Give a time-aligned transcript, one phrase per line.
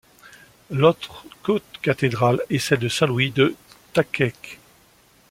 [0.71, 3.55] L'autre cocathédrale est celle de Saint-Louis de
[3.93, 4.57] Thakhek.